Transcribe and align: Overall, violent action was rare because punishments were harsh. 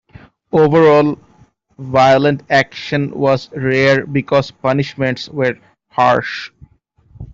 Overall, 0.51 1.19
violent 1.77 2.41
action 2.49 3.11
was 3.11 3.51
rare 3.51 4.07
because 4.07 4.49
punishments 4.49 5.29
were 5.29 5.59
harsh. 5.91 6.49